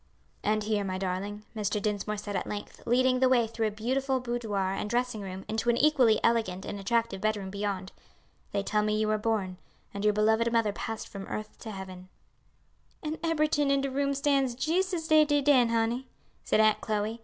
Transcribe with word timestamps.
"And 0.43 0.63
here, 0.63 0.83
my 0.83 0.97
darling," 0.97 1.43
Mr. 1.55 1.79
Dinsmore 1.79 2.17
said 2.17 2.35
at 2.35 2.47
length, 2.47 2.81
leading 2.87 3.19
the 3.19 3.29
way 3.29 3.45
through 3.45 3.67
a 3.67 3.71
beautiful 3.71 4.19
boudoir 4.19 4.73
and 4.73 4.89
dressing 4.89 5.21
room 5.21 5.45
into 5.47 5.69
an 5.69 5.77
equally 5.77 6.19
elegant 6.23 6.65
and 6.65 6.79
attractive 6.79 7.21
bedroom 7.21 7.51
beyond, 7.51 7.91
"they 8.51 8.63
tell 8.63 8.81
me 8.81 8.97
you 8.99 9.07
were 9.07 9.19
born, 9.19 9.57
and 9.93 10.03
your 10.03 10.15
beloved 10.15 10.51
mother 10.51 10.73
passed 10.73 11.07
from 11.07 11.27
earth 11.27 11.55
to 11.59 11.69
heaven." 11.69 12.09
"An' 13.03 13.19
eberyting 13.23 13.69
in 13.69 13.81
de 13.81 13.91
room 13.91 14.15
stands 14.15 14.55
jees' 14.55 14.91
as 14.91 15.07
dey 15.07 15.23
did 15.23 15.45
den, 15.45 15.69
honey," 15.69 16.07
said 16.43 16.59
Aunt 16.59 16.81
Chloe. 16.81 17.19